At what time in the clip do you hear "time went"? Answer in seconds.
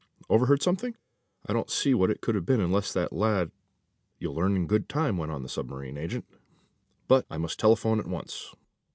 4.89-5.31